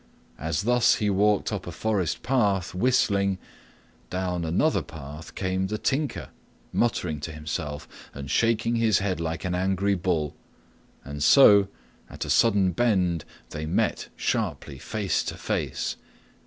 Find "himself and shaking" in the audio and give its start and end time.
7.31-8.77